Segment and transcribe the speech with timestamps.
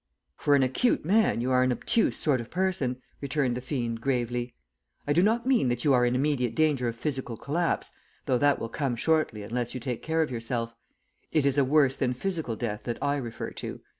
[0.35, 4.01] "For an acute man you are an obtuse sort of a person," returned the fiend,
[4.01, 4.55] gravely.
[5.05, 7.91] "I do not mean that you are in immediate danger of physical collapse,
[8.25, 10.75] though that will come shortly unless you take care of yourself.
[11.31, 13.79] It is a worse than physical death that I refer to.